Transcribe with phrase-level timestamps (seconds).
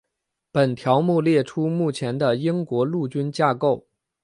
[0.51, 3.85] 本条目列出目前的英国陆军架构。